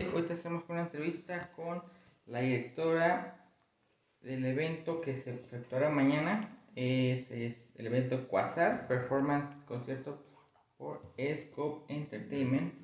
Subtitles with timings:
[0.00, 1.80] Hoy hacemos una entrevista con
[2.26, 3.46] la directora
[4.22, 6.58] del evento que se efectuará mañana.
[6.74, 10.20] Es, es el evento Quasar Performance Concierto
[10.76, 12.74] por Scope Entertainment,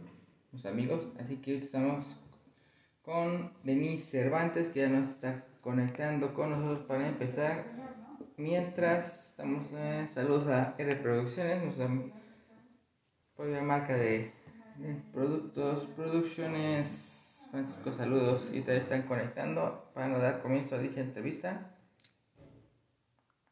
[0.52, 1.08] los amigos.
[1.18, 2.06] Así que hoy estamos
[3.02, 7.64] con Denise Cervantes, que ya nos está conectando con nosotros para empezar.
[8.36, 11.90] Mientras estamos, eh, saludos a R Producciones, nuestra
[13.34, 14.30] propia marca de
[15.12, 17.48] productos, producciones.
[17.50, 18.48] Francisco, saludos.
[18.52, 21.72] Y te están conectando para dar comienzo a dicha entrevista.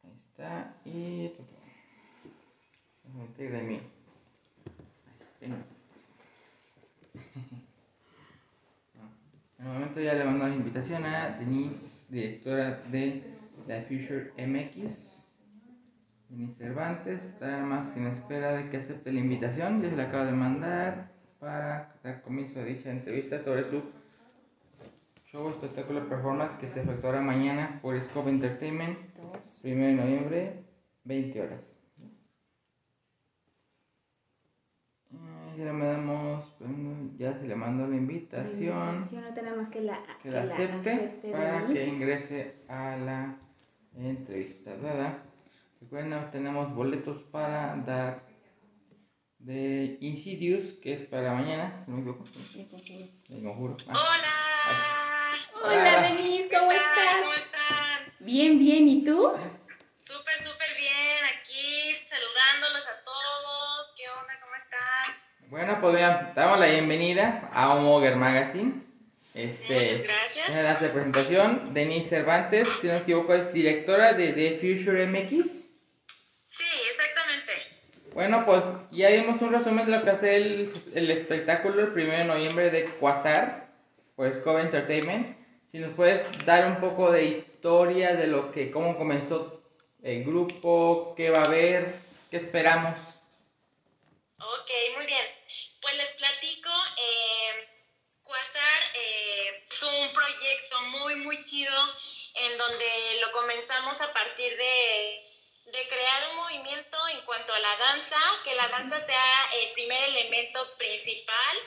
[0.03, 0.73] Ahí está.
[0.85, 1.33] Y.
[3.19, 3.81] Integra mí.
[9.59, 13.21] En el momento ya le mando la invitación a Denise, directora de
[13.67, 15.27] la Future MX.
[16.29, 19.81] Denise Cervantes está más en espera de que acepte la invitación.
[19.81, 23.81] Ya se la acabo de mandar para dar comienzo a dicha entrevista sobre su
[25.25, 28.97] show espectáculo performance que se efectuará mañana por Scope Entertainment,
[29.63, 30.63] 1 de noviembre,
[31.03, 31.61] 20 horas.
[35.57, 36.55] Ya, damos,
[37.17, 39.03] ya se le mandó la invitación.
[39.11, 43.35] no tenemos que la, que la acepte, para que ingrese a la
[43.97, 44.71] entrevista.
[44.81, 45.17] ¿verdad?
[45.81, 48.28] Recuerden, tenemos boletos para dar
[49.39, 52.25] de Insidious, que es para mañana, no me equivoco.
[53.29, 53.77] El conjuro.
[53.87, 53.93] Ah.
[53.93, 55.71] Hola.
[55.71, 57.15] Hola, Denise, ¿cómo estás?
[57.21, 58.13] ¿Cómo están?
[58.19, 59.31] Bien, bien, ¿y tú?
[59.99, 63.93] Súper, súper bien, aquí saludándolos a todos.
[63.95, 64.33] ¿Qué onda?
[64.41, 65.49] ¿Cómo están?
[65.49, 68.83] Bueno, pues ya damos la bienvenida a Homoger Magazine.
[69.33, 70.49] Este, Muchas gracias.
[70.49, 75.68] Una de presentación, Denise Cervantes, si no me equivoco, es directora de The Future MX.
[78.19, 82.23] Bueno, pues ya dimos un resumen de lo que hace el, espectáculo el 1 de
[82.25, 83.69] noviembre de Quasar
[84.17, 85.37] por Scope Entertainment.
[85.71, 89.63] Si nos puedes dar un poco de historia de lo que, cómo comenzó
[90.03, 92.99] el grupo, qué va a haber, qué esperamos.
[94.37, 95.25] Ok, muy bien.
[95.81, 96.71] Pues les platico.
[96.97, 97.69] Eh,
[98.21, 99.63] Quasar eh,
[100.01, 101.73] un proyecto muy, muy chido
[102.35, 102.85] en donde
[103.21, 105.28] lo comenzamos a partir de
[105.71, 110.01] de crear un movimiento en cuanto a la danza, que la danza sea el primer
[110.09, 111.57] elemento principal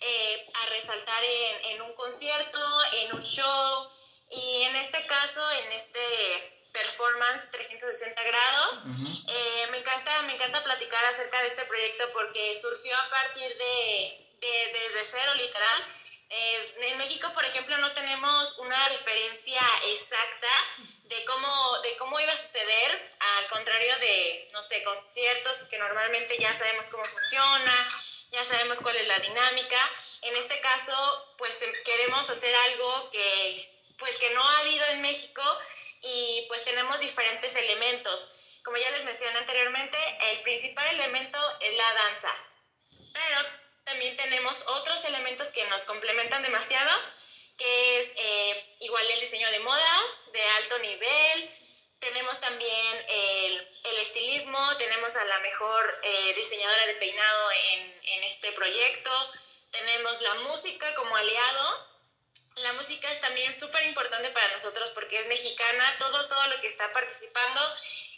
[0.00, 2.58] eh, a resaltar en, en, un concierto,
[2.92, 3.90] en un show
[4.30, 8.76] y en este caso, en este performance 360 grados.
[8.78, 9.24] Uh -huh.
[9.28, 14.34] eh, me, encanta, me encanta platicar acerca de este proyecto porque surgió a partir de,
[14.40, 15.86] de desde cero literal.
[16.30, 20.48] Eh, en México, por ejemplo, no tenemos una referencia exacta
[21.12, 26.38] de cómo, de cómo iba a suceder, al contrario de, no sé, conciertos que normalmente
[26.38, 27.88] ya sabemos cómo funciona,
[28.30, 29.78] ya sabemos cuál es la dinámica.
[30.22, 35.42] En este caso, pues queremos hacer algo que, pues, que no ha habido en México
[36.00, 38.30] y pues tenemos diferentes elementos.
[38.64, 39.98] Como ya les mencioné anteriormente,
[40.30, 42.34] el principal elemento es la danza,
[43.12, 43.38] pero
[43.84, 46.90] también tenemos otros elementos que nos complementan demasiado,
[47.56, 50.02] que es eh, igual el diseño de moda
[50.32, 51.58] de alto nivel,
[51.98, 58.24] tenemos también el, el estilismo, tenemos a la mejor eh, diseñadora de peinado en, en
[58.24, 59.10] este proyecto,
[59.70, 61.92] tenemos la música como aliado,
[62.56, 66.66] la música es también súper importante para nosotros porque es mexicana, todo, todo lo que
[66.66, 67.60] está participando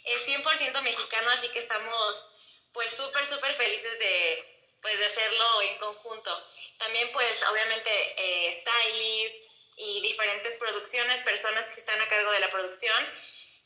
[0.03, 2.29] es 100% mexicano, así que estamos
[2.73, 4.54] pues súper, súper felices de,
[4.85, 6.31] pues de hacerlo en conjunto.
[6.77, 12.49] También pues obviamente eh, stylist y diferentes producciones, personas que están a cargo de la
[12.51, 13.03] producción,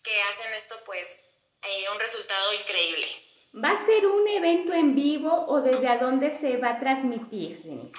[0.01, 1.29] que hacen esto pues
[1.63, 3.07] eh, un resultado increíble.
[3.53, 7.63] ¿Va a ser un evento en vivo o desde a dónde se va a transmitir,
[7.63, 7.97] Denise?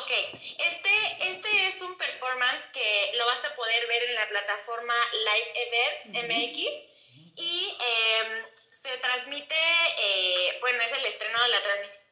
[0.00, 0.10] Ok,
[0.58, 5.52] este, este es un performance que lo vas a poder ver en la plataforma Live
[5.54, 6.26] Events.
[6.26, 6.86] MX
[7.36, 12.05] y eh, se transmite, eh, bueno, es el estreno de la transmisión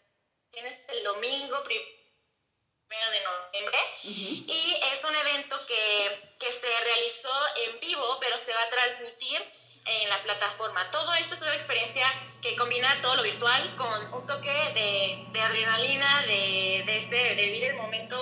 [0.63, 4.45] es el domingo primero de noviembre uh -huh.
[4.47, 9.43] y es un evento que, que se realizó en vivo pero se va a transmitir
[9.87, 10.91] en la plataforma.
[10.91, 12.07] Todo esto es una experiencia
[12.41, 17.45] que combina todo lo virtual con un toque de, de adrenalina, de, de, este, de
[17.45, 18.17] vivir el momento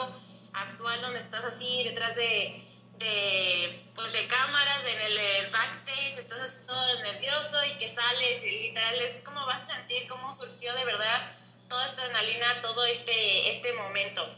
[0.53, 2.65] actual donde estás así detrás de,
[2.99, 8.43] de, pues de cámaras, en el, el backstage, estás así todo nervioso y que sales
[8.43, 11.37] y literal es como vas a sentir cómo surgió de verdad
[11.73, 14.29] toda esta adrenalina, todo este, este momento.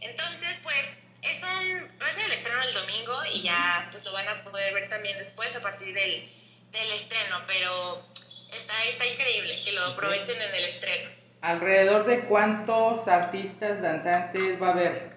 [0.00, 4.12] Entonces, pues es un, va a ser el estreno el domingo y ya pues lo
[4.12, 6.30] van a poder ver también después a partir del,
[6.70, 8.06] del estreno, pero
[8.52, 11.10] está, está increíble que lo aprovechen en el estreno.
[11.40, 15.16] ¿Alrededor de cuántos artistas danzantes va a haber?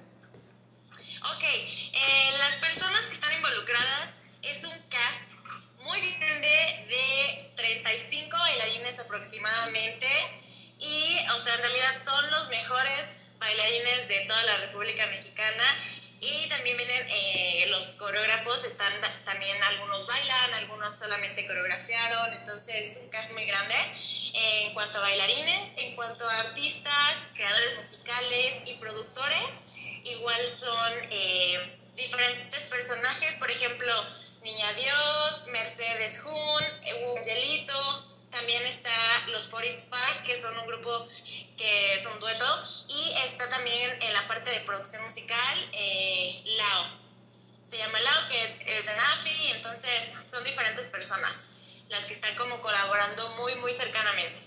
[1.36, 5.32] Ok, eh, las personas que están involucradas es un cast
[5.84, 10.08] muy grande de 35 bailarines aproximadamente
[10.80, 15.64] y, o sea, en realidad son los mejores bailarines de toda la República Mexicana.
[16.20, 18.92] Y también vienen eh, los coreógrafos, están
[19.24, 23.76] también algunos bailan, algunos solamente coreografiaron, entonces es un cast muy grande.
[24.34, 29.62] En cuanto a bailarines, en cuanto a artistas, creadores musicales y productores,
[30.04, 33.94] igual son eh, diferentes personajes, por ejemplo,
[34.42, 36.64] Niña Dios, Mercedes Jun,
[37.16, 38.90] Angelito, también está
[39.32, 39.90] los 45,
[40.26, 41.08] que son un grupo
[41.58, 42.46] que es un dueto,
[42.88, 46.86] y está también en la parte de producción musical eh, Lao.
[47.68, 51.50] Se llama Lao, que es de Nafi, entonces son diferentes personas
[51.90, 54.42] las que están como colaborando muy, muy cercanamente.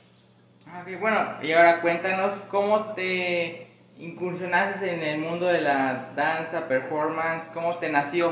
[0.69, 7.49] Ah, bueno, y ahora cuéntanos cómo te incursionaste en el mundo de la danza, performance,
[7.53, 8.29] cómo te nació.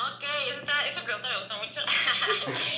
[0.00, 1.80] Ok, esa, esa pregunta me gusta mucho.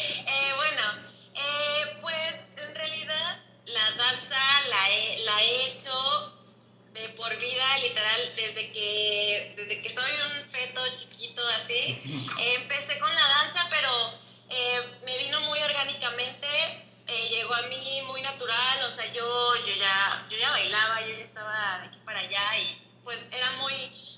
[7.22, 12.02] por vida, literal, desde que, desde que soy un feto chiquito así.
[12.38, 13.90] empecé con la danza, pero
[14.48, 16.48] eh, me vino muy orgánicamente,
[17.06, 21.16] eh, llegó a mí muy natural, o sea, yo, yo, ya, yo ya bailaba, yo
[21.16, 23.72] ya estaba de aquí para allá y pues era muy,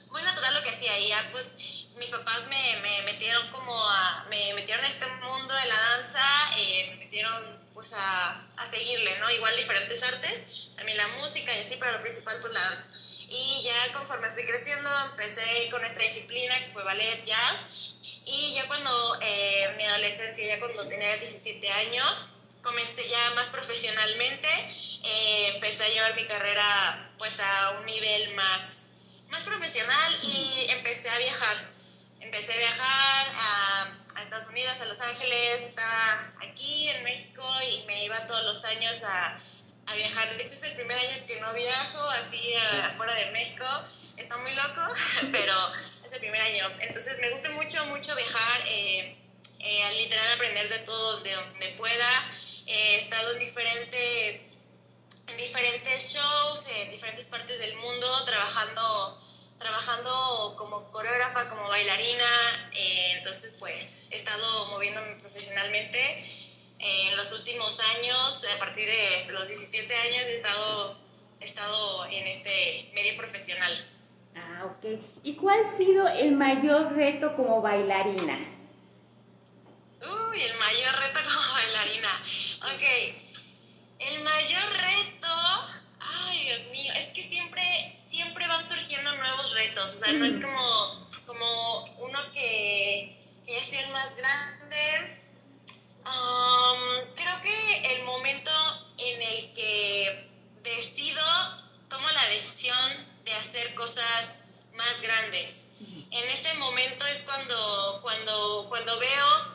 [0.08, 1.56] muy natural lo que hacía y ya pues
[1.96, 6.22] mis papás me, me, metieron como a, me metieron en este mundo de la danza,
[6.56, 9.30] eh, me metieron pues a, a, seguirle, ¿no?
[9.30, 12.86] Igual diferentes artes, también la música y así, pero lo principal pues la danza.
[13.28, 17.56] Y ya conforme fui creciendo empecé con esta disciplina que fue ballet, jazz,
[18.26, 22.28] y ya cuando eh, mi adolescencia, ya cuando tenía 17 años,
[22.62, 24.48] comencé ya más profesionalmente,
[25.02, 28.88] eh, empecé a llevar mi carrera pues a un nivel más,
[29.28, 31.73] más profesional y empecé a viajar
[32.34, 38.04] empecé a viajar a, Estados Unidos, a Los Ángeles, estaba aquí en México y me
[38.06, 39.40] iba todos los años a,
[39.86, 40.36] a viajar.
[40.36, 42.52] De hecho, es el primer año que no viajo así
[42.82, 43.64] afuera de México.
[44.16, 44.80] Está muy loco,
[45.30, 45.54] pero
[46.04, 46.72] es el primer año.
[46.80, 49.16] Entonces me gusta mucho, mucho viajar, eh,
[49.60, 52.32] eh, literal aprender de todo de donde pueda.
[52.66, 54.48] he estado en diferentes,
[55.28, 59.20] en diferentes shows, en diferentes partes del mundo, trabajando
[59.64, 66.30] trabajando como coreógrafa, como bailarina, eh, entonces pues he estado moviéndome profesionalmente.
[66.78, 70.98] En los últimos años, a partir de los 17 años, he estado,
[71.40, 73.72] he estado en este medio profesional.
[74.36, 75.00] Ah, ok.
[75.22, 78.38] ¿Y cuál ha sido el mayor reto como bailarina?
[80.02, 82.22] Uy, el mayor reto como bailarina.
[82.64, 82.82] Ok.
[83.98, 85.33] El mayor reto,
[89.16, 93.16] nuevos retos, o sea, no es como, como uno que,
[93.46, 95.20] que ya sea el más grande.
[96.04, 98.50] Um, creo que el momento
[98.98, 100.30] en el que
[100.62, 101.24] decido,
[101.88, 104.40] tomo la decisión de hacer cosas
[104.74, 105.66] más grandes.
[106.10, 109.54] En ese momento es cuando, cuando, cuando veo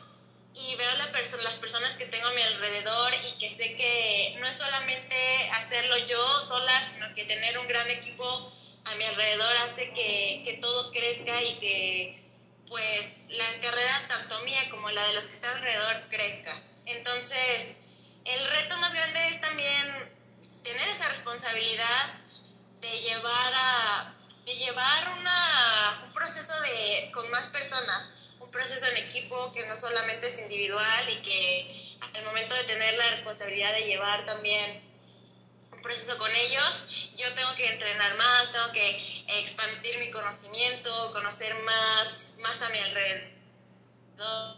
[0.54, 1.10] y veo la
[1.42, 5.96] las personas que tengo a mi alrededor y que sé que no es solamente hacerlo
[5.98, 8.52] yo sola, sino que tener un gran equipo
[8.84, 12.22] a mi alrededor hace que, que todo crezca y que
[12.68, 16.62] pues la carrera tanto mía como la de los que están alrededor crezca.
[16.86, 17.76] Entonces,
[18.24, 20.12] el reto más grande es también
[20.62, 22.14] tener esa responsabilidad
[22.80, 28.08] de llevar a de llevar una, un proceso de, con más personas
[28.50, 33.10] proceso en equipo que no solamente es individual y que al momento de tener la
[33.10, 34.82] responsabilidad de llevar también
[35.80, 42.34] proceso con ellos, yo tengo que entrenar más, tengo que expandir mi conocimiento, conocer más,
[42.42, 44.56] más a mi alrededor.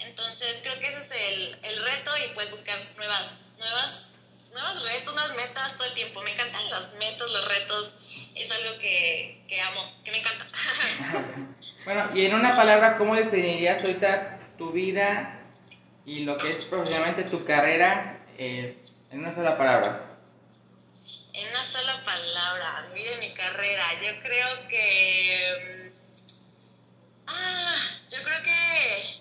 [0.00, 4.20] Entonces creo que ese es el, el reto y pues buscar nuevas, nuevas,
[4.52, 6.22] nuevos retos, nuevas metas todo el tiempo.
[6.22, 7.98] Me encantan las metas, los retos,
[8.34, 10.46] es algo que, que amo, que me encanta.
[11.84, 15.40] bueno, y en una palabra, ¿cómo definirías ahorita tu vida
[16.04, 18.79] y lo que es profesionalmente tu carrera eh,
[19.10, 20.06] en una sola palabra?
[21.32, 23.94] En una sola palabra, mi vida y mi carrera.
[23.94, 25.92] Yo creo que...
[27.26, 27.76] Ah,
[28.08, 29.20] yo creo que...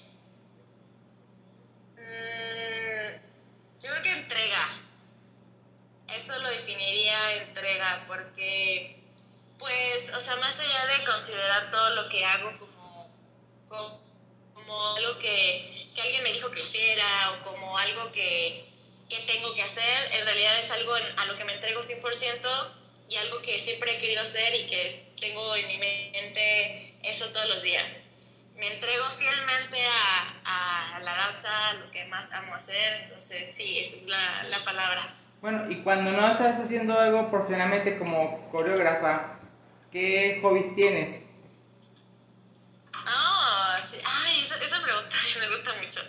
[1.98, 4.68] Mm, yo creo que entrega.
[6.08, 9.00] Eso lo definiría entrega, porque
[9.58, 13.12] pues, o sea, más allá de considerar todo lo que hago como,
[13.68, 18.69] como, algo que, que, alguien me dijo que hiciera o como algo que,
[19.10, 22.72] que tengo que hacer, en realidad es algo a lo que me entrego 100%
[23.10, 24.88] y algo que siempre he querido hacer y que
[25.20, 28.12] tengo en mi mente eso todos los días.
[28.56, 33.96] me entrego fielmente a, a, la danza, lo que más amo hacer, entonces sí, esa
[33.96, 35.16] es la, la palabra.
[35.42, 39.40] Bueno, y cuando no estás haciendo algo profesionalmente como coreógrafa,
[39.92, 41.30] ¿qué hobbies tienes?
[42.94, 43.98] Ah, sí.
[44.04, 46.02] Ay, esa, esa, pregunta me gusta mucho.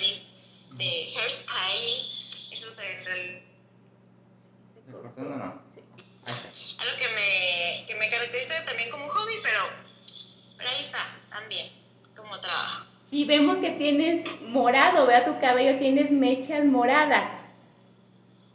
[0.00, 0.30] Stylist
[0.72, 3.42] de hairstyle, eso es el...
[6.78, 9.64] Algo que me, que me caracteriza también como un hobby, pero,
[10.56, 11.70] pero ahí está, también,
[12.16, 12.86] como trabajo.
[13.08, 17.40] Sí, vemos que tienes morado, vea tu cabello, tienes mechas moradas.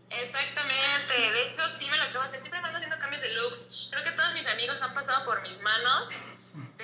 [0.09, 3.33] Exactamente, de hecho sí me lo acabo de hacer, siempre me ando haciendo cambios de
[3.33, 3.89] looks.
[3.91, 6.09] Creo que todos mis amigos han pasado por mis manos.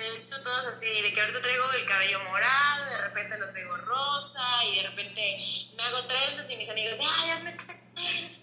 [0.02, 3.76] De hecho, todos así, de que ahorita traigo el cabello morado, de repente lo traigo
[3.76, 5.38] rosa, y de repente
[5.76, 7.56] me hago trenzas y mis amigos de, ay, hazme
[7.94, 8.40] trenzas.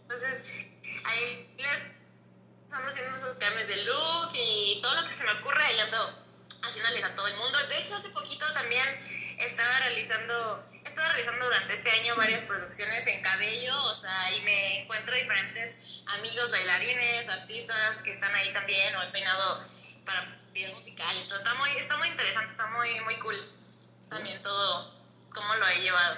[0.00, 0.44] Entonces,
[1.04, 1.82] ahí les
[2.72, 6.24] ando haciendo esos cambios de look y todo lo que se me ocurre, ahí ando
[6.62, 7.58] haciéndoles a todo el mundo.
[7.68, 8.88] De hecho, hace poquito también
[9.40, 14.80] estaba realizando estado realizando durante este año varias producciones en cabello, o sea, y me
[14.80, 19.66] encuentro diferentes amigos bailarines, artistas que están ahí también, o he peinado
[20.04, 23.36] para videos musicales, todo está muy, está muy interesante, está muy, muy cool
[24.08, 24.92] también todo,
[25.34, 26.16] cómo lo he llevado.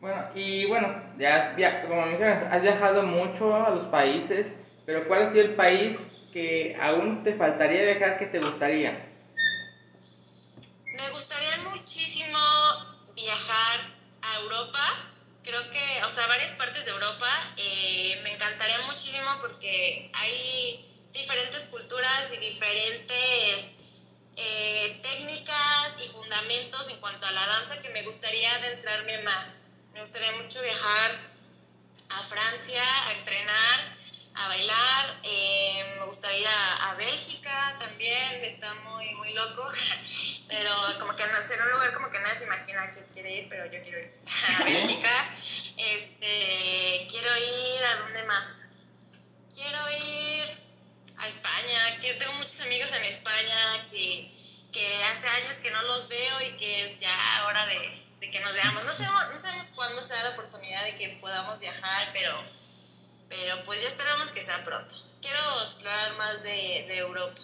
[0.00, 4.54] Bueno, y bueno, ya, ya como mencionas, has viajado mucho a los países,
[4.86, 9.06] pero ¿cuál ha sido el país que aún te faltaría viajar que te gustaría?
[10.94, 12.38] Me gustaría muchísimo
[13.14, 13.80] viajar
[14.22, 15.10] a Europa.
[15.42, 20.87] Creo que, o sea, varias partes de Europa eh, me encantaría muchísimo porque hay
[21.18, 23.74] diferentes culturas y diferentes
[24.36, 29.56] eh, técnicas y fundamentos en cuanto a la danza que me gustaría adentrarme más.
[29.92, 31.18] Me gustaría mucho viajar
[32.08, 33.96] a Francia a entrenar,
[34.34, 35.16] a bailar.
[35.24, 39.66] Eh, me gustaría ir a, a, Bélgica también, está muy, muy loco.
[40.48, 40.70] Pero
[41.00, 43.66] como que no ser un lugar como que nadie se imagina que quiere ir, pero
[43.66, 44.14] yo quiero ir
[44.60, 45.36] a Bélgica.
[45.76, 48.66] Este, quiero ir a dónde más.
[49.54, 50.67] Quiero ir
[51.18, 54.30] a España, que tengo muchos amigos en España que,
[54.72, 58.40] que hace años que no los veo y que es ya hora de, de que
[58.40, 58.84] nos veamos.
[58.84, 62.36] No sabemos, no sabemos cuándo sea la oportunidad de que podamos viajar, pero,
[63.28, 64.94] pero pues ya esperamos que sea pronto.
[65.20, 67.40] Quiero explorar más de, de Europa.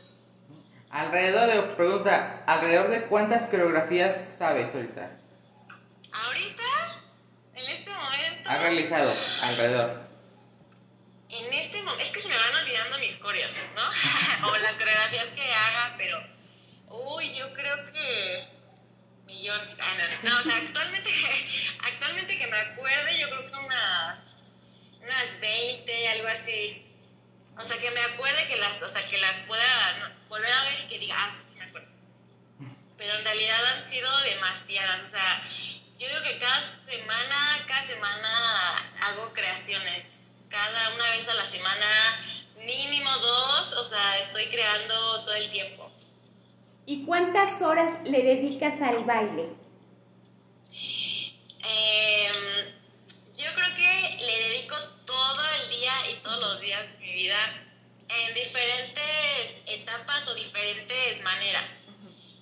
[0.90, 5.10] Alrededor de, pregunta, ¿alrededor de cuántas coreografías sabes ahorita?
[6.12, 6.62] ¿Ahorita?
[7.54, 8.48] ¿En este momento?
[8.48, 10.03] ¿Has realizado alrededor?
[11.34, 14.48] En este momento, es que se me van olvidando mis coreos, ¿no?
[14.48, 16.24] o las coreografías que haga, pero,
[16.88, 18.54] uy, yo creo que
[19.26, 19.76] millones.
[19.80, 21.10] Ah, no, no, o sea, actualmente,
[21.82, 24.20] actualmente que me acuerde, yo creo que unas,
[25.00, 26.86] unas 20, algo así.
[27.56, 30.80] O sea, que me acuerde que las, o sea, que las pueda volver a ver
[30.80, 31.88] y que diga, ah, sí, sí me acuerdo.
[32.96, 35.42] Pero en realidad han sido demasiadas, o sea,
[35.98, 40.13] yo digo que cada semana, cada semana hago creaciones.
[40.54, 42.24] Cada una vez a la semana,
[42.64, 44.94] mínimo dos, o sea, estoy creando
[45.24, 45.90] todo el tiempo.
[46.86, 49.48] ¿Y cuántas horas le dedicas al baile?
[51.66, 52.30] Eh,
[53.34, 57.38] yo creo que le dedico todo el día y todos los días de mi vida
[58.08, 61.88] en diferentes etapas o diferentes maneras.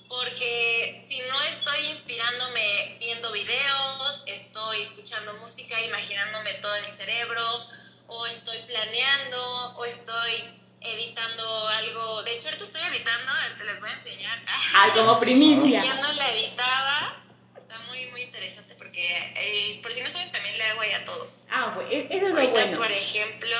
[0.07, 7.67] Porque si no estoy inspirándome viendo videos, estoy escuchando música, imaginándome todo en mi cerebro,
[8.13, 10.45] o estoy planeando, o estoy
[10.81, 12.23] editando algo.
[12.23, 14.45] De hecho, ahorita estoy editando, te les voy a enseñar.
[14.75, 15.83] Ay, como primicia.
[15.83, 17.17] Ya no la editaba.
[17.57, 21.05] Está muy, muy interesante porque, eh, por si no saben, también le hago ahí a
[21.05, 21.31] todo.
[21.51, 22.79] Ah, bueno, eso es lo Ahorita, bueno.
[22.79, 23.57] por ejemplo,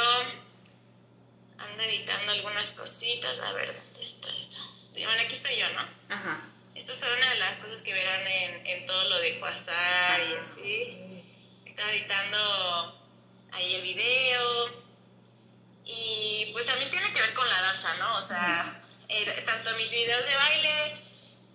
[1.59, 3.39] ando editando algunas cositas.
[3.39, 4.59] A ver, ¿dónde está esto?
[4.93, 5.81] Bueno, aquí estoy yo, ¿no?
[6.15, 6.41] Ajá.
[6.75, 10.35] Estas son una de las cosas que verán en, en todo lo de Quasar y
[10.35, 11.23] así.
[11.65, 13.02] Estaba editando
[13.53, 14.83] ahí el video.
[15.85, 18.19] Y pues también tiene que ver con la danza, ¿no?
[18.19, 21.03] O sea, eh, tanto mis videos de baile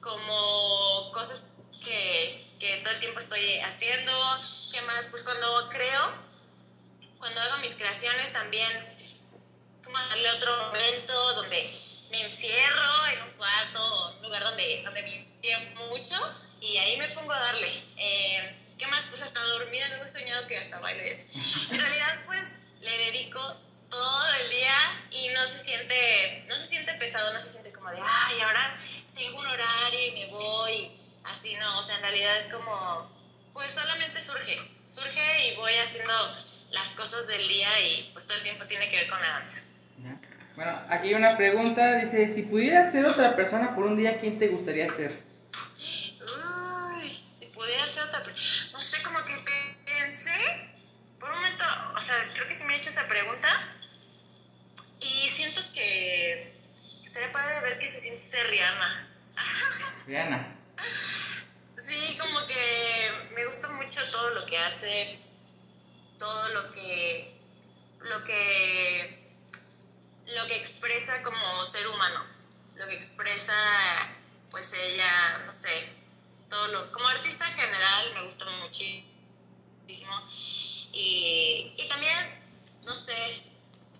[0.01, 1.47] como cosas
[1.83, 4.11] que, que todo el tiempo estoy haciendo.
[4.71, 5.07] ¿Qué más?
[5.09, 6.13] Pues cuando creo,
[7.17, 8.69] cuando hago mis creaciones también,
[9.83, 11.79] como darle otro momento donde
[12.11, 16.15] me encierro en un cuarto, un lugar donde, donde me inspiro mucho
[16.59, 17.83] y ahí me pongo a darle.
[17.95, 19.07] Eh, ¿Qué más?
[19.07, 21.21] Pues hasta dormida, no he soñado que hasta bailes.
[21.71, 23.39] En realidad, pues le dedico
[23.89, 24.75] todo el día
[25.11, 28.79] y no se siente, no se siente pesado, no se siente como de, ay, ahora
[29.15, 30.91] tengo un horario y me voy,
[31.23, 33.09] así no, o sea, en realidad es como,
[33.53, 36.13] pues solamente surge, surge y voy haciendo
[36.71, 39.57] las cosas del día y pues todo el tiempo tiene que ver con la danza.
[40.55, 44.37] Bueno, aquí hay una pregunta, dice, si pudieras ser otra persona por un día, ¿quién
[44.37, 45.26] te gustaría ser?
[47.87, 48.23] Ser otra
[48.71, 49.33] no sé, como que
[49.85, 50.69] pensé,
[51.19, 51.63] por un momento,
[51.95, 53.75] o sea, creo que sí me he hecho esa pregunta
[55.01, 56.53] y siento que
[57.03, 59.07] estaría padre ver qué se siente ser Rihanna.
[60.05, 60.55] Rihanna.
[61.81, 65.19] Sí, como que me gusta mucho todo lo que hace,
[66.17, 67.39] todo lo que,
[67.99, 69.27] lo que
[70.27, 72.25] lo que expresa como ser humano,
[72.75, 73.53] lo que expresa
[74.49, 75.96] pues ella, no sé,
[76.49, 80.13] todo lo, como artista en general me gusta muchísimo
[80.93, 82.39] y, y también,
[82.85, 83.43] no sé,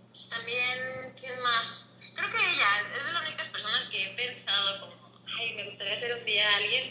[0.10, 1.90] pues, también, ¿quién más?
[2.16, 4.94] Creo que ella es de las únicas personas que he pensado como,
[5.38, 6.84] ay, me gustaría ser un día alguien,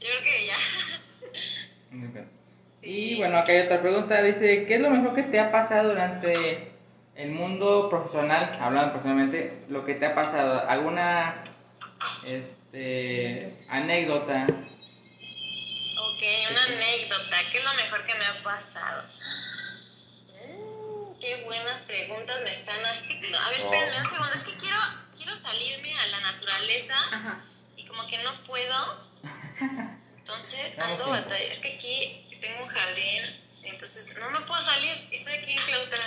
[0.00, 0.56] yo creo que ella.
[2.82, 5.90] Y bueno, acá hay otra pregunta, dice, ¿qué es lo mejor que te ha pasado
[5.90, 6.70] durante
[7.14, 11.44] el mundo profesional, hablando profesionalmente, lo que te ha pasado, alguna
[12.24, 14.46] este, anécdota.
[16.50, 19.04] Una anécdota, ¿qué es lo mejor que me ha pasado?
[20.34, 23.38] Mm, qué buenas preguntas me están haciendo.
[23.38, 24.78] A ver, espérenme un segundo, es que quiero,
[25.16, 27.40] quiero salirme a la naturaleza
[27.76, 29.08] y como que no puedo.
[30.18, 31.44] Entonces ando batalla.
[31.44, 36.06] Es que aquí tengo un jardín entonces, no me puedo salir, estoy aquí enclaustrada.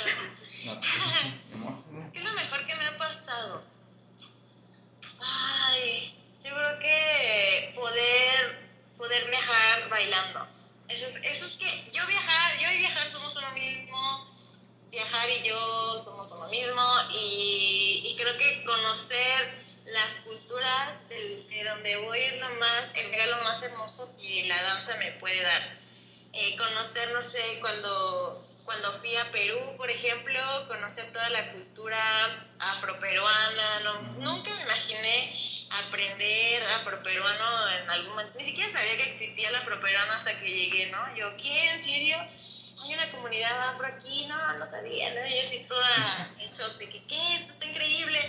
[2.11, 3.63] ¿Qué es lo mejor que me ha pasado?
[5.19, 10.47] Ay, yo creo que poder, poder viajar bailando.
[10.87, 14.27] Eso es, eso es que yo viajar, yo y viajar somos uno mismo,
[14.89, 15.42] viajar y
[15.97, 22.39] somos uno mismo, y, y creo que conocer las culturas de, de donde voy es
[22.39, 25.83] lo más, el regalo más hermoso que la danza me puede dar
[26.33, 32.47] eh, conocer, no sé, cuando, cuando fui a Perú, por ejemplo, conocer toda la cultura
[32.57, 39.49] afroperuana, no, nunca me imaginé aprender afroperuano en algún momento, ni siquiera sabía que existía
[39.49, 41.15] el afroperuano hasta que llegué, ¿no?
[41.15, 41.69] Yo, ¿qué?
[41.69, 42.17] ¿En serio?
[42.83, 45.27] Hay una comunidad afro aquí, no, no sabía, ¿no?
[45.27, 47.35] Yo sí toda en shock de que, ¿qué?
[47.35, 48.19] Esto está increíble.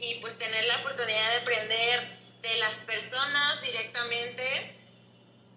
[0.00, 4.78] Y pues tener la oportunidad de aprender de las personas directamente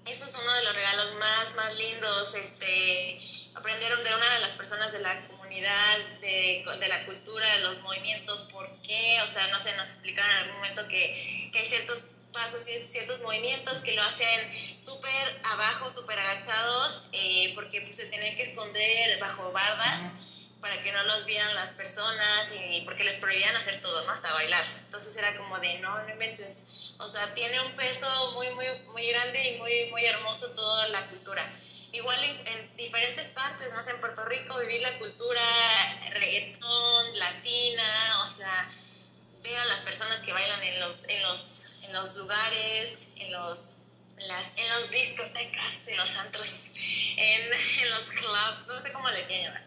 [0.06, 2.36] eso es uno de los regalos más, más lindos.
[2.36, 3.22] Este,
[3.54, 7.80] aprendieron de una de las personas de la comunidad, de, de, la cultura, de los
[7.82, 11.66] movimientos, por qué, o sea, no sé, nos explicaron en algún momento que, que hay
[11.66, 18.08] ciertos pasos, ciertos movimientos que lo hacen súper abajo, súper agachados, eh, porque pues, se
[18.08, 20.12] tienen que esconder bajo bardas
[20.60, 24.12] para que no los vieran las personas y porque les prohibían hacer todo, ¿no?
[24.12, 24.64] Hasta bailar.
[24.86, 26.62] Entonces era como de, no, no inventes.
[27.00, 31.08] O sea, tiene un peso muy, muy, muy grande y muy, muy hermoso toda la
[31.10, 31.52] cultura.
[31.92, 35.42] Igual en, diferentes partes, no sé, en Puerto Rico vivir la cultura
[36.12, 38.72] reggaetón, latina, o sea,
[39.42, 43.82] vean las personas que bailan en los, en los, en los lugares, en los
[44.28, 49.28] las, en los discotecas, en los antros, en, en los clubs, no sé cómo le
[49.28, 49.64] llaman.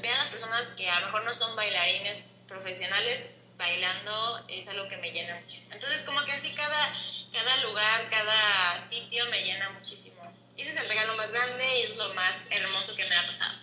[0.00, 3.24] Vean las personas que a lo mejor no son bailarines profesionales,
[3.58, 5.74] bailando es algo que me llena muchísimo.
[5.74, 6.94] Entonces, como que así cada,
[7.32, 10.22] cada lugar, cada sitio me llena muchísimo.
[10.56, 13.26] Y ese es el regalo más grande y es lo más hermoso que me ha
[13.26, 13.54] pasado.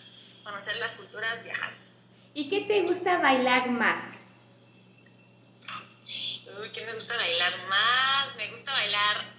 [0.43, 1.73] Conocer las culturas, viajar.
[2.33, 4.19] ¿Y qué te gusta bailar más?
[6.59, 8.35] Uy, ¿qué me gusta bailar más?
[8.35, 9.34] Me gusta bailar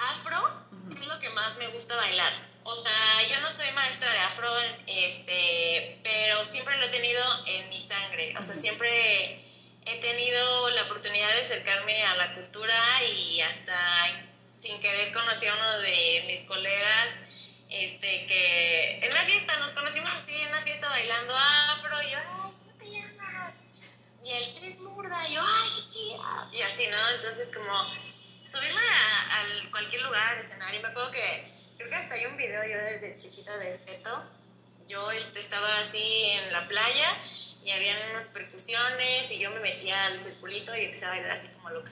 [0.00, 0.50] afro,
[0.92, 4.48] es lo que más me gusta bailar o sea, yo no soy maestra de afro,
[4.86, 8.34] este, pero siempre lo he tenido en mi sangre.
[8.38, 9.44] O sea, siempre
[9.86, 14.26] he tenido la oportunidad de acercarme a la cultura y hasta
[14.58, 17.08] sin querer conocí a uno de mis colegas
[17.70, 22.18] este, que en una fiesta, nos conocimos así en una fiesta bailando afro, y yo,
[22.18, 23.54] ay, ¿cómo te llamas?
[24.24, 26.48] Y el Chris Murda, y yo, ay, qué chida.
[26.52, 27.08] Y así, ¿no?
[27.16, 28.09] Entonces, como
[28.50, 32.76] subirme a, cualquier lugar, escenario, me acuerdo que Creo que hasta hay un video yo
[32.76, 34.22] desde chiquita de Feto,
[34.86, 37.16] yo este, estaba así en la playa
[37.64, 41.48] y habían unas percusiones y yo me metía al circulito y empecé a bailar así
[41.48, 41.90] como loca.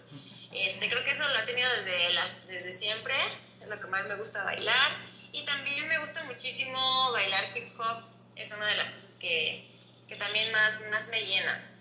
[0.53, 3.15] Este, creo que eso lo he tenido desde, las, desde siempre,
[3.63, 4.99] es lo que más me gusta bailar.
[5.33, 8.05] Y también me gusta muchísimo bailar hip hop,
[8.37, 9.71] es una de las cosas que,
[10.07, 11.78] que también más, más me llena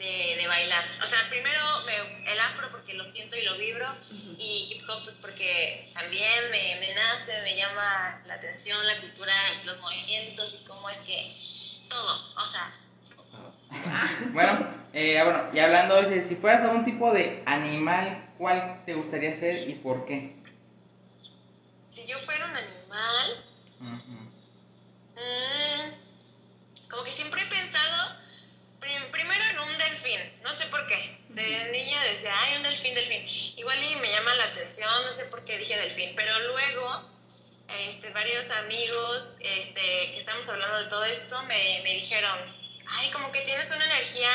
[0.00, 0.84] de, de bailar.
[1.02, 3.86] O sea, primero me- el afro porque lo siento y lo vibro,
[4.38, 9.32] y hip hop pues porque también me, me nace, me llama la atención la cultura,
[9.64, 11.32] los movimientos y cómo es que
[11.88, 12.72] todo, o sea,
[14.32, 19.32] Bueno, eh, bueno, y hablando de si fueras algún tipo de animal, ¿cuál te gustaría
[19.34, 20.34] ser y por qué?
[21.88, 23.44] si yo fuera un animal,
[23.80, 24.30] Ujú.
[25.16, 28.16] Mm, como que siempre he pensado
[28.80, 31.18] prim- primero en un delfín, no sé por qué.
[31.28, 33.22] De niña decía, ay, un delfín, delfín.
[33.56, 34.90] Igual y me llama la atención,
[35.50, 37.10] qué dije delfín, pero luego
[37.68, 39.80] este, varios amigos este,
[40.12, 42.38] que estamos hablando de todo esto me, me dijeron,
[42.88, 44.30] ay, como que tienes una energía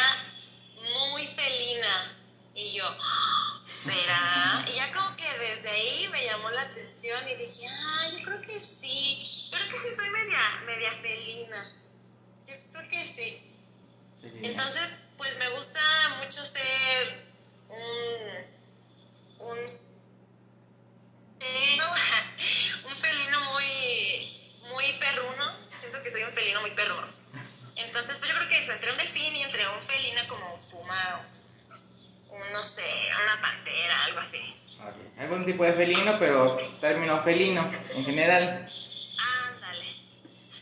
[1.09, 2.17] muy felina.
[2.53, 4.65] Y yo, "Ah, ¿será?
[4.67, 8.41] Y ya como que desde ahí me llamó la atención y dije, ah, yo creo
[8.41, 9.49] que sí.
[9.51, 11.75] Yo creo que sí soy media, media felina.
[12.47, 13.51] Yo creo que sí.
[14.41, 15.79] Entonces, pues me gusta
[16.21, 17.25] mucho ser
[17.69, 19.84] un, un,
[21.45, 21.85] felino,
[22.89, 25.55] un felino muy, muy perruno.
[25.71, 27.07] Siento que soy un felino muy perruno.
[27.75, 30.61] Entonces, pues yo creo que eso, entre un delfín y entre un felino como un
[30.69, 31.21] puma,
[32.29, 32.83] un, no sé,
[33.23, 34.55] una pantera, algo así.
[35.19, 38.69] Algún tipo de felino, pero término felino en general.
[39.47, 39.95] Ándale.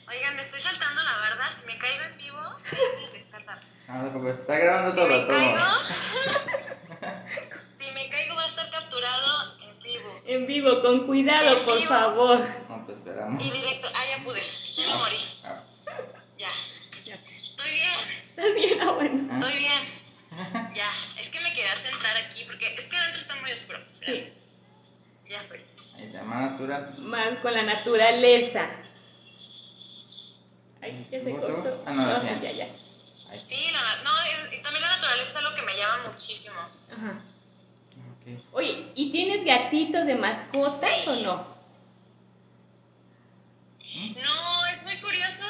[0.07, 1.51] Oigan, me estoy saltando la barda.
[1.51, 2.39] Si me caigo en vivo,
[3.13, 3.59] descartar.
[3.87, 5.27] No, no, pues está grabando Si todo, me todo.
[5.29, 5.59] caigo,
[10.33, 11.89] En vivo, con cuidado, En por vivo.
[11.89, 12.39] favor.
[12.69, 13.43] No, te esperamos.
[13.45, 14.41] Y directo, ah, ya pude,
[14.75, 15.63] ya me morí, Ah,
[16.37, 16.49] ya.
[17.05, 17.15] Ya.
[17.15, 19.33] Estoy bien, Está bien, ah, bueno.
[19.45, 19.83] estoy bien.
[20.73, 23.79] Ya, es que me quería sentar aquí porque es que adentro está muy oscuro.
[24.03, 24.33] Sí,
[25.29, 25.59] Ya estoy.
[25.97, 26.95] Ahí está, más natural.
[26.97, 28.67] más con la naturaleza.
[30.81, 31.83] Ay, ya se ¿Cortó?
[31.85, 32.39] Ah, no, No, ya.
[32.41, 32.67] sí, ya.
[33.45, 34.11] Sí, la, no,
[34.51, 36.55] y, y también la naturaleza es algo que me llama muchísimo.
[36.91, 37.21] Ajá.
[38.51, 41.09] Oye, ¿y tienes gatitos de mascotas Sí.
[41.09, 41.53] o no?
[44.21, 45.45] No, es muy curioso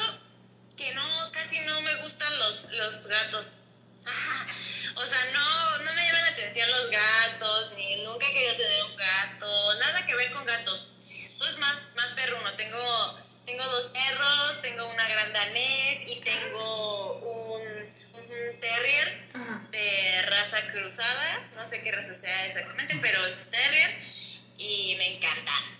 [0.76, 3.56] que no, casi no me gustan los, los gatos.
[4.96, 8.84] o sea, no, no me llaman la atención los gatos, ni nunca he querido tener
[8.84, 10.88] un gato, nada que ver con gatos.
[11.38, 12.52] Todo es más, más perruno.
[12.54, 17.62] Tengo, tengo dos perros, tengo una gran danés y tengo un,
[18.54, 19.62] un terrier Ajá.
[19.70, 23.90] de raza cruzada, no sé qué raza sea exactamente, pero es un terrier
[24.56, 25.74] y me encantan.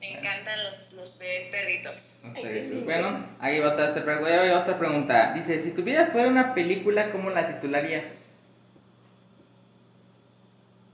[0.00, 2.16] Me encantan los, los bebés perritos.
[2.34, 2.84] Ay, lindo.
[2.86, 4.40] Bueno, ahí va otra, otra pregunta.
[4.42, 5.32] ahí va otra pregunta.
[5.34, 8.30] Dice, si tu vida fuera una película, ¿cómo la titularías?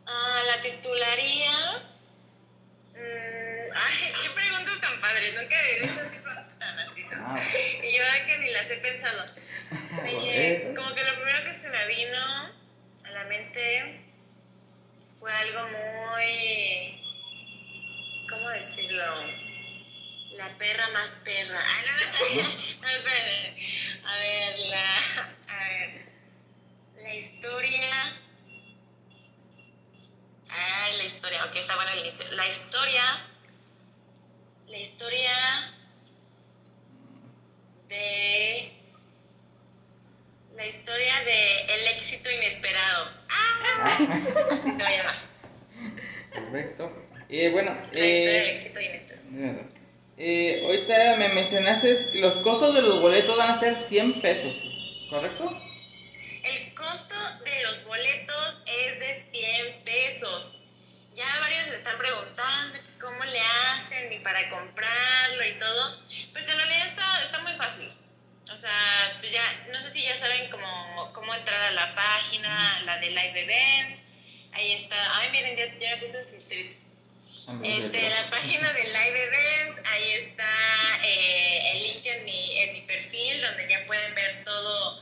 [0.06, 1.52] Ah, la titularía.
[2.94, 2.96] mm,
[3.76, 5.34] ay, qué preguntas tan padres.
[5.40, 7.02] Nunca había hecho así preguntas tan así.
[7.04, 7.26] ¿no?
[7.26, 7.40] Ah,
[7.84, 9.24] Y yo de que ni las he pensado.
[10.06, 14.04] Oye, como que lo primero que se me vino a la mente
[15.18, 17.02] fue algo muy.
[18.30, 19.04] ¿Cómo decirlo?
[20.34, 21.60] La perra más perra.
[21.60, 22.48] Ah, no, no, no,
[22.82, 23.56] no, espérate.
[24.04, 24.96] A ver, la.
[25.48, 26.06] A ver.
[27.02, 28.20] La historia.
[30.50, 31.44] Ah, la historia.
[31.46, 32.30] Ok, está bueno el inicio.
[32.30, 33.26] La historia.
[34.68, 35.72] La historia
[37.88, 38.76] de
[40.56, 43.10] la historia de el éxito inesperado.
[43.30, 43.98] Ah,
[44.52, 45.16] así se va a llamar.
[46.32, 47.06] Perfecto.
[47.28, 49.68] Eh, bueno, La historia del eh, éxito inesperado.
[50.18, 54.56] eh, ahorita me mencionaste que los costos de los boletos van a ser 100 pesos,
[55.10, 55.50] ¿correcto?
[56.42, 57.14] El costo
[57.44, 60.60] de los boletos es de 100 pesos.
[61.14, 66.02] Ya varios se están preguntando cómo le hacen y para comprarlo y todo.
[66.32, 67.90] Pues en realidad está, está muy fácil.
[68.52, 69.65] O sea, pues ya,
[70.16, 74.04] ya saben cómo, cómo entrar a la página, la de Live Events.
[74.52, 75.18] Ahí está.
[75.18, 76.76] Ay, miren, ya, ya me puse un filtrito.
[77.62, 82.80] Este, la página de Live Events, ahí está eh, el link en mi, en mi
[82.80, 85.00] perfil donde ya pueden ver todo,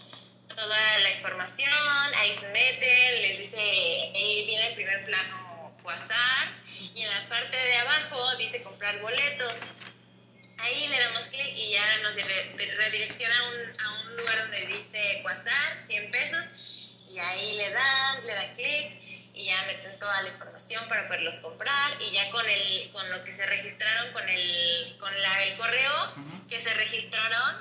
[0.49, 1.71] toda la información,
[2.19, 6.49] ahí se meten, les dice, ahí viene el primer plano Quasar
[6.95, 9.61] y en la parte de abajo dice comprar boletos.
[10.65, 14.67] Ahí le damos clic y ya nos dire- redirecciona a un, a un lugar donde
[14.67, 16.45] dice Quasar, 100 pesos,
[17.11, 18.93] y ahí le dan, le dan clic
[19.35, 23.23] y ya meten toda la información para poderlos comprar y ya con el con lo
[23.25, 26.15] que se registraron con el con la, el correo
[26.49, 27.57] que se registraron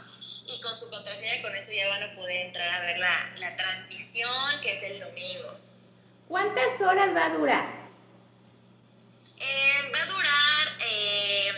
[0.45, 3.55] y con su contraseña con eso ya van a poder entrar a ver la, la
[3.57, 5.59] transmisión que es el domingo.
[6.27, 7.65] ¿Cuántas horas va a durar?
[9.39, 11.51] Eh, va a durar eh,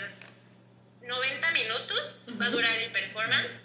[1.06, 3.62] 90 minutos, va a durar el performance.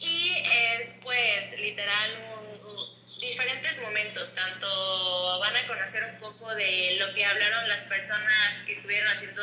[0.00, 6.96] Y es pues literal un, un- diferentes momentos, tanto van a conocer un poco de
[6.98, 9.42] lo que hablaron las personas que estuvieron haciendo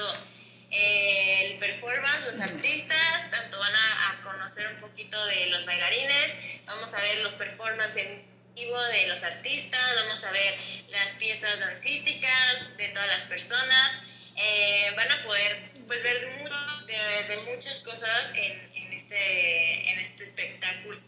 [0.72, 6.34] eh, el performance, los artistas, tanto van a, a conocer un poquito de los bailarines,
[6.66, 10.56] vamos a ver los performances en vivo de los artistas, vamos a ver
[10.90, 14.02] las piezas dancísticas de todas las personas,
[14.38, 16.45] eh, van a poder pues ver
[16.86, 21.00] de, de muchas cosas en, en este, en este espectáculo,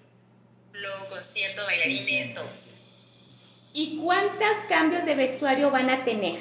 [1.09, 2.49] concierto, bailarines, todo.
[3.73, 6.39] ¿Y cuántos cambios de vestuario van a tener?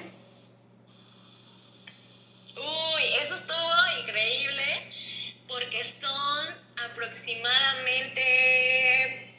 [2.57, 4.93] Uy, eso estuvo increíble
[5.47, 9.35] porque son aproximadamente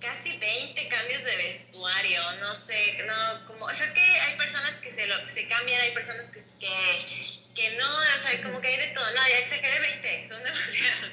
[0.00, 4.76] casi 20 cambios de vestuario, no sé, no, como, o sea, es que hay personas
[4.76, 7.06] que se, lo, se cambian, hay personas que, que,
[7.58, 11.10] que no, o sea, como que hay de todo, no, ya exageré 20, son demasiados.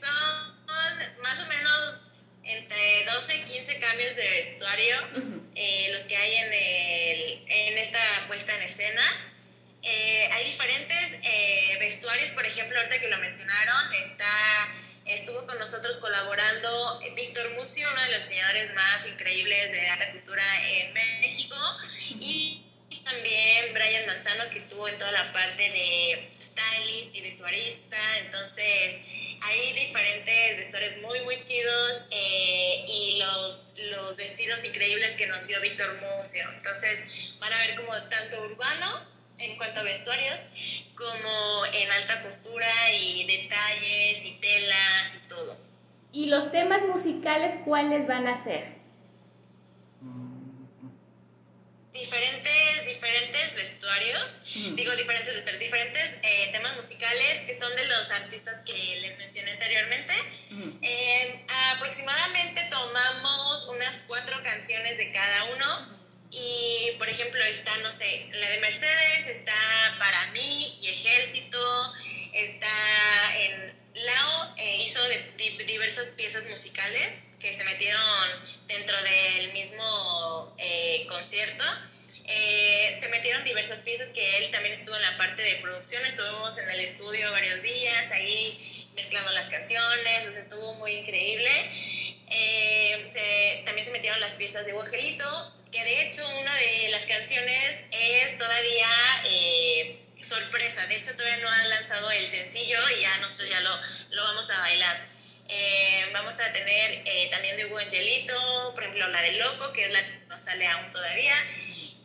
[0.00, 2.00] Son más o menos
[2.42, 4.96] entre 12 y 15 cambios de vestuario,
[5.54, 9.02] eh, los que hay en, el, en esta puesta en escena.
[9.82, 15.96] Eh, hay diferentes eh, vestuarios, por ejemplo, ahorita que lo mencionaron, está, estuvo con nosotros
[15.96, 21.25] colaborando Víctor Mucio, uno de los diseñadores más increíbles de alta costura en México,
[23.16, 29.00] también Brian Manzano, que estuvo en toda la parte de stylist y vestuarista, entonces
[29.42, 35.60] hay diferentes vestuarios muy, muy chidos eh, y los, los vestidos increíbles que nos dio
[35.60, 37.04] Víctor Mucio, entonces
[37.38, 40.40] van a ver como tanto urbano, en cuanto a vestuarios,
[40.94, 45.56] como en alta costura y detalles y telas y todo.
[46.12, 48.75] ¿Y los temas musicales cuáles van a ser?
[52.06, 54.40] Diferentes, diferentes vestuarios,
[54.74, 59.52] digo diferentes vestuarios, diferentes eh, temas musicales que son de los artistas que les mencioné
[59.52, 60.12] anteriormente.
[60.82, 65.96] Eh, aproximadamente tomamos unas cuatro canciones de cada uno
[66.30, 69.54] y, por ejemplo, está, no sé, la de Mercedes, está
[69.98, 71.94] Para mí y Ejército,
[72.34, 79.52] está en Lao, eh, hizo de- di- diversas piezas musicales que se metieron dentro del
[79.52, 80.54] mismo
[81.36, 81.64] concierto.
[82.28, 86.58] Eh, se metieron diversas piezas que él también estuvo en la parte de producción, estuvimos
[86.58, 91.70] en el estudio varios días, ahí mezclando las canciones, o sea, estuvo muy increíble.
[92.28, 97.04] Eh, se- también se metieron las piezas de Angelito, que de hecho una de las
[97.06, 98.88] canciones es todavía
[99.26, 103.78] eh, sorpresa, de hecho todavía no han lanzado el sencillo y ya nosotros ya lo,
[104.10, 105.06] lo vamos a bailar.
[105.48, 109.84] Eh, vamos a tener eh, también de Hugo Angelito, por ejemplo la de Loco, que
[109.84, 110.00] es la
[110.36, 111.34] no sale aún todavía.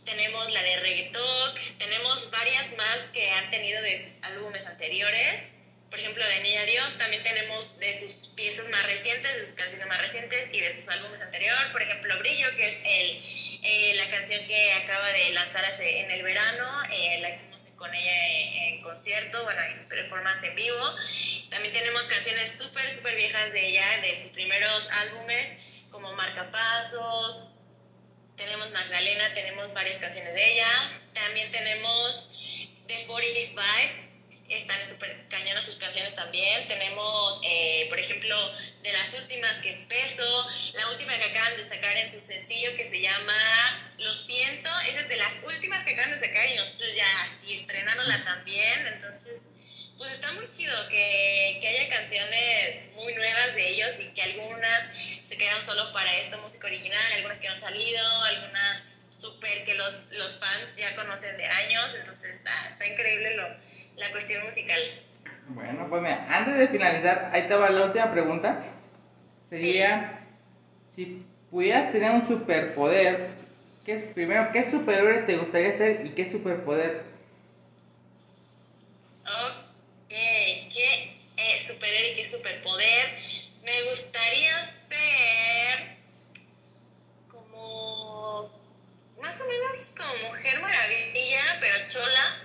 [0.06, 5.54] Tenemos la de Reggaeton, tenemos varias más que han tenido de sus álbumes anteriores.
[5.90, 9.86] Por ejemplo, de Niña Dios, también tenemos de sus piezas más recientes, de sus canciones
[9.88, 11.70] más recientes y de sus álbumes anteriores.
[11.74, 13.22] Por ejemplo, Brillo, que es el,
[13.64, 17.94] eh, la canción que acaba de lanzar hace- en el verano, eh, la hicimos con
[17.94, 20.96] ella en, en concierto, bueno, en performance en vivo.
[21.50, 25.58] También tenemos canciones súper, súper viejas de ella, de sus primeros álbumes,
[25.92, 27.48] como Marcapasos,
[28.42, 31.00] tenemos Magdalena, tenemos varias canciones de ella.
[31.14, 32.30] También tenemos
[32.88, 33.62] The 45,
[34.50, 36.68] están súper cañonas sus canciones también.
[36.68, 38.36] Tenemos, eh, por ejemplo,
[38.82, 42.74] de las últimas que es Peso, la última que acaban de sacar en su sencillo
[42.76, 46.56] que se llama Lo siento, esa es de las últimas que acaban de sacar y
[46.56, 48.88] nosotros ya así estrenándola también.
[48.88, 49.46] Entonces,
[49.98, 54.90] pues está muy chido que, que haya canciones muy nuevas de ellos y que algunas
[55.32, 59.76] se quedan solo para esta música original, algunas que no han salido, algunas súper que
[59.76, 63.48] los, los fans ya conocen de años, entonces está, está increíble lo,
[63.96, 64.82] la cuestión musical.
[65.48, 68.62] Bueno, pues mira, antes de finalizar, ahí va la última pregunta.
[69.50, 70.20] Sería,
[70.94, 73.30] si pudieras tener un superpoder,
[73.86, 77.04] ¿qué primero, ¿qué superhéroe te gustaría ser y qué superpoder?
[79.24, 83.21] Ok, ¿qué eh, superhéroe y qué superpoder?
[91.62, 92.38] pero chola,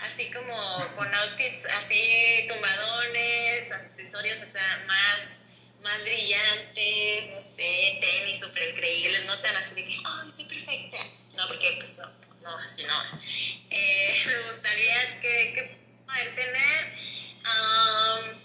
[0.00, 0.56] así como
[0.96, 5.42] con outfits así tumbadones, accesorios, o sea, más,
[5.82, 10.98] más brillantes, no sé, tenis súper increíbles, no tan así de que, oh, soy perfecta.
[11.36, 12.10] No, porque pues no,
[12.42, 13.20] no, así no.
[13.70, 16.94] Eh, me gustaría que, que poder tener...
[17.44, 18.44] Um,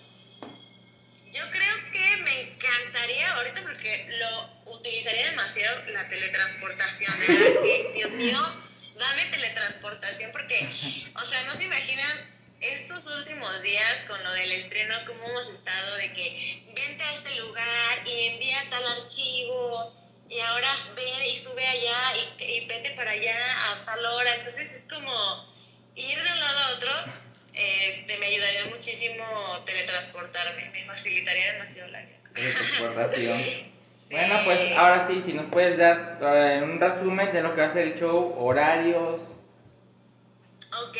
[1.31, 7.93] yo creo que me encantaría ahorita porque lo utilizaría demasiado la teletransportación, ¿verdad?
[7.93, 8.68] Dios mío
[8.99, 10.69] dame teletransportación porque,
[11.15, 15.95] o sea, no se imaginan estos últimos días con lo del estreno, cómo hemos estado
[15.95, 19.95] de que vente a este lugar y envía tal archivo
[20.29, 24.35] y ahora ve y sube allá y, y vete para allá a tal hora.
[24.35, 25.47] Entonces es como
[25.95, 26.91] ir de un lado a otro.
[27.53, 32.19] Este, me ayudaría muchísimo teletransportarme, me facilitaría demasiado la vida.
[34.09, 34.15] Sí.
[34.15, 37.67] Bueno, pues ahora sí, si nos puedes dar eh, un resumen de lo que va
[37.67, 39.21] a ser el show, horarios.
[40.81, 40.97] Ok,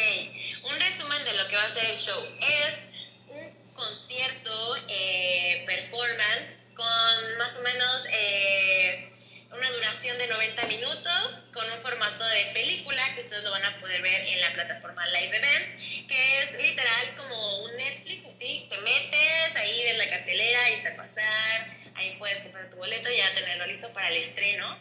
[0.66, 2.24] un resumen de lo que va a ser el show.
[2.40, 2.86] Es
[3.30, 4.52] un concierto,
[4.88, 9.12] eh, performance, con más o menos eh,
[9.52, 13.80] una duración de 90 minutos, con un formato de película que ustedes lo van a
[13.80, 18.68] poder ver en la plataforma Live Events, que es literal como un Netflix, ¿sí?
[18.70, 23.18] Te metes, ahí ves la cartelera y está pasar, ahí puedes comprar tu boleto y
[23.18, 24.78] ya tenerlo listo para el estreno.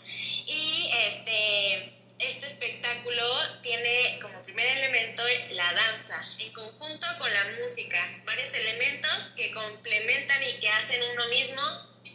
[0.46, 3.24] Y este este espectáculo
[3.62, 10.42] tiene como primer elemento la danza, en conjunto con la música, varios elementos que complementan
[10.42, 11.62] y que hacen uno mismo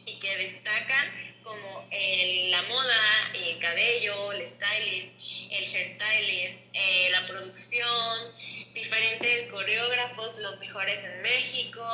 [0.05, 5.13] y que destacan como el- la moda, el cabello, el stylist,
[5.51, 8.35] el hairstylist, eh, la producción,
[8.73, 11.85] diferentes coreógrafos, los mejores en México,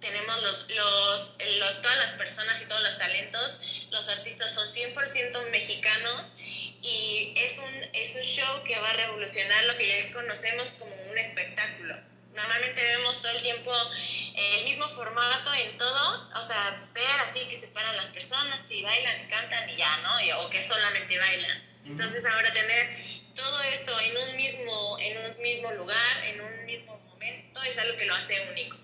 [0.00, 3.58] tenemos los, los, los- todas las personas y todos los talentos,
[3.90, 6.26] los artistas son 100% mexicanos
[6.82, 10.94] y es un, es un show que va a revolucionar lo que ya conocemos como
[11.10, 11.96] un espectáculo.
[12.34, 13.72] Normalmente vemos todo el tiempo
[14.34, 18.82] el mismo formato en todo, o sea, ver así que se paran las personas y
[18.82, 20.20] bailan y cantan y ya, ¿no?
[20.20, 21.62] Y- o que solamente bailan.
[21.84, 22.88] Entonces ahora tener
[23.34, 27.96] todo esto en un mismo, en un mismo lugar, en un mismo momento, es algo
[27.98, 28.76] que lo hace único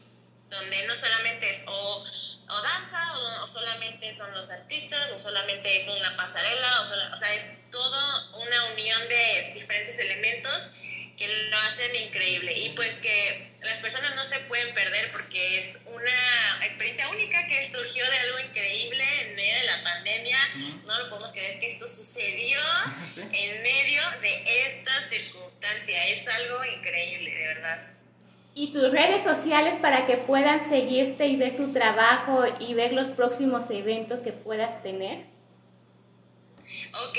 [0.51, 2.05] donde no solamente es o,
[2.49, 7.13] o danza, o, o solamente son los artistas, o solamente es una pasarela, o, sola-
[7.15, 10.71] o sea, es toda una unión de diferentes elementos
[11.17, 15.81] que lo hacen increíble y pues que las personas no se pueden perder porque es
[15.87, 20.39] una experiencia única que surgió de algo increíble en medio de la pandemia.
[20.85, 22.61] No lo podemos creer que esto sucedió
[23.17, 26.07] en medio de esta circunstancia.
[26.09, 27.96] Es algo increíble, de verdad.
[28.59, 33.09] Y tus redes sociales para que puedan seguirte y ver tu trabajo y ver los
[33.09, 35.27] próximos eventos que puedas tener.
[36.95, 37.19] Ok,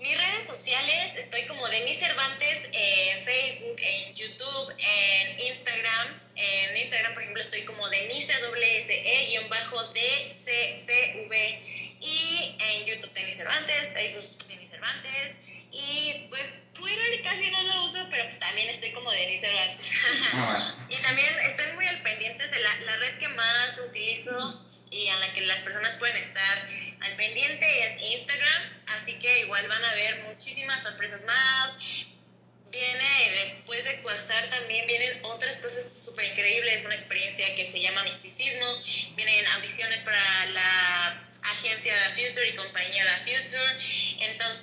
[0.00, 6.20] mis redes sociales, estoy como Denise Cervantes en Facebook, en YouTube, en Instagram.
[6.36, 9.48] En Instagram, por ejemplo, estoy como Denise WSE-DCCV.
[11.98, 15.38] Y en YouTube Denise Cervantes, Facebook Denise Cervantes.
[15.86, 19.92] Y pues Twitter casi no lo uso, pero también estoy como Denise Cervantes.
[20.32, 25.08] Ah, Y también estoy muy al pendiente de la, la red que más utilizo y
[25.08, 26.68] a la que las personas pueden estar
[27.00, 31.74] al pendiente es Instagram, así que igual van a ver muchísimas sorpresas más.
[32.70, 38.02] Viene después de Quasar también vienen otras cosas súper increíbles, una experiencia que se llama
[38.04, 38.66] misticismo,
[39.14, 43.76] vienen audiciones para la agencia The Future y compañía The Future,
[44.20, 44.57] entonces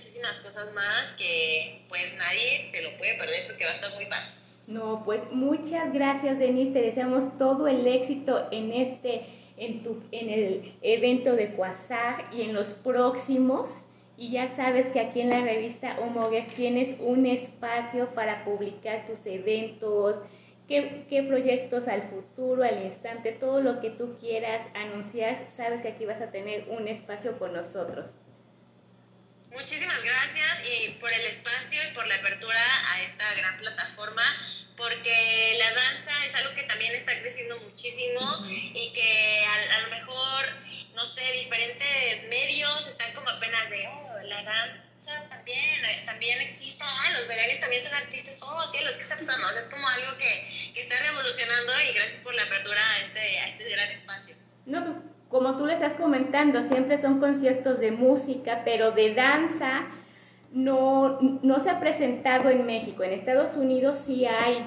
[0.00, 4.06] muchísimas cosas más que pues nadie se lo puede perder porque va a estar muy
[4.06, 4.30] padre.
[4.66, 9.26] No, pues muchas gracias Denise, te deseamos todo el éxito en este,
[9.58, 13.82] en tu, en el evento de Quasar y en los próximos.
[14.16, 19.26] Y ya sabes que aquí en la revista Homoger tienes un espacio para publicar tus
[19.26, 20.16] eventos,
[20.68, 25.88] qué, qué proyectos al futuro, al instante, todo lo que tú quieras anunciar, sabes que
[25.88, 28.20] aquí vas a tener un espacio con nosotros.
[29.50, 34.22] Muchísimas gracias y por el espacio y por la apertura a esta gran plataforma,
[34.76, 39.88] porque la danza es algo que también está creciendo muchísimo y que a, a lo
[39.88, 40.44] mejor,
[40.94, 46.84] no sé, diferentes medios están como apenas de, oh, la danza también, eh, también existe,
[46.86, 49.48] ah, los bailarines también son artistas, oh, cielos, ¿qué está pasando?
[49.48, 52.98] O sea, es como algo que, que está revolucionando y gracias por la apertura a
[53.00, 54.36] este, a este gran espacio.
[54.66, 54.96] No, pues,
[55.28, 59.86] como tú le estás comentando, siempre son conciertos de música, pero de danza
[60.52, 63.04] no, no se ha presentado en México.
[63.04, 64.66] En Estados Unidos sí hay,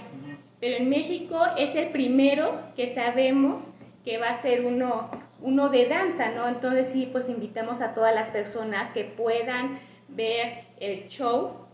[0.60, 3.64] pero en México es el primero que sabemos
[4.06, 5.10] que va a ser uno,
[5.41, 6.48] uno de danza, ¿no?
[6.48, 11.68] Entonces sí, pues invitamos a todas las personas que puedan ver el show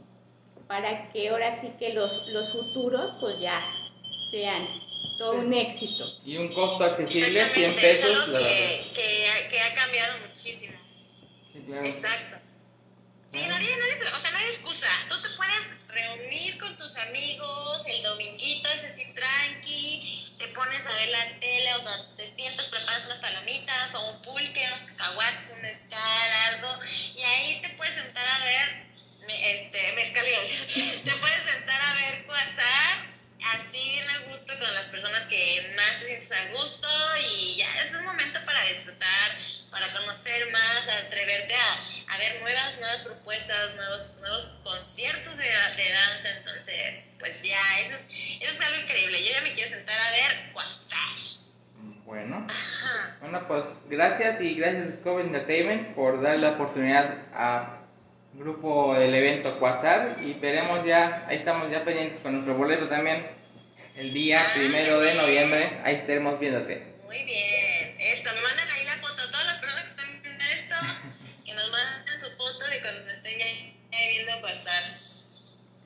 [0.68, 3.62] para que ahora sí que los, los futuros pues ya
[4.32, 4.66] sean
[5.20, 6.18] todo un éxito.
[6.26, 8.24] Y un costo accesible, 100 Exactamente, es pesos.
[8.24, 8.58] algo la verdad.
[8.58, 10.74] que, que, ha- que ha cambiado muchísimo.
[11.54, 11.86] Sí, claro.
[11.86, 12.36] Exacto.
[13.32, 13.48] Sí, Ah.
[13.50, 14.88] nadie, nadie, se- o sea, nadie excusa.
[15.08, 20.94] Tú te puedes reunir con tus amigos el dominguito, es decir, tranqui, te pones a
[20.96, 25.52] ver la tele, o sea, te sientas, preparas unas palomitas o un pulque, unos cacahuates,
[25.56, 26.70] un mezcal, algo,
[27.16, 28.90] y ahí te puedes sentar a ver
[31.04, 36.00] te puedes sentar a ver Quasar así bien a gusto con las personas que más
[36.00, 36.88] te sientes a gusto
[37.32, 39.32] y ya es un momento para disfrutar,
[39.72, 45.92] para conocer más, atreverte a, a ver nuevas, nuevas propuestas, nuevos, nuevos conciertos de, de
[45.92, 46.30] danza.
[46.38, 48.08] Entonces, pues ya, eso es,
[48.42, 49.24] eso es algo increíble.
[49.24, 51.00] Yo ya me quiero sentar a ver Quasar.
[52.06, 52.48] Bueno,
[53.22, 57.79] bueno, pues gracias y gracias Scope Entertainment por darle la oportunidad a
[58.34, 63.40] grupo del evento Quasar y veremos ya, ahí estamos ya pendientes con nuestro boleto también
[63.96, 66.96] el día Ah, primero de noviembre, ahí estaremos viéndote.
[67.04, 70.76] Muy bien, esto, me mandan ahí la foto, todas las personas que están viendo esto,
[71.46, 73.46] que nos manden su foto de cuando estén ya,
[73.92, 74.84] ya viendo Quasar.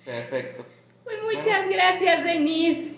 [0.06, 0.68] Perfecto.
[1.04, 2.92] Pues muchas gracias, Denise.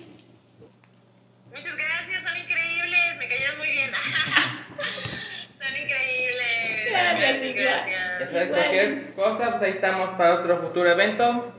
[1.50, 3.91] Muchas gracias, son increíbles, me cayeron muy bien.
[5.58, 6.24] son increíbles.
[6.96, 7.56] Gracias.
[7.56, 8.32] Ya gracias.
[8.32, 11.54] sabes, cualquier cosa, pues ahí estamos para otro futuro evento.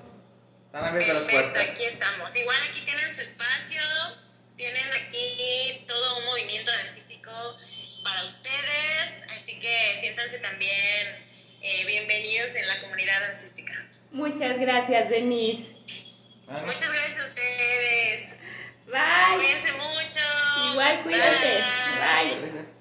[0.67, 1.75] Están abiertas las Perfecto, puertas.
[1.75, 2.37] aquí estamos.
[2.37, 3.81] Igual aquí tienen su espacio,
[4.57, 7.31] tienen aquí todo un movimiento dancístico
[8.03, 11.27] para ustedes, así que siéntanse también
[11.63, 13.73] eh, bienvenidos en la comunidad dancística.
[14.13, 15.75] Muchas gracias, Denise.
[16.47, 18.41] Bueno, Muchas gracias a ustedes.
[18.87, 19.37] Bye.
[19.37, 20.73] Cuídense mucho.
[20.73, 21.65] Igual, cuídate.
[21.99, 22.76] Bye.